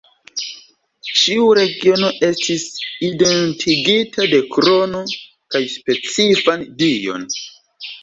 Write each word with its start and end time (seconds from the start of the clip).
Ĉiu 1.19 1.43
regiono 1.59 2.09
estis 2.29 2.65
identigita 3.09 4.29
de 4.35 4.43
krono 4.57 5.05
kaj 5.27 5.65
specifan 5.79 6.69
dion. 6.85 7.33